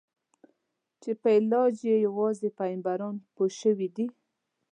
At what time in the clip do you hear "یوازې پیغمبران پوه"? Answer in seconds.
2.07-3.49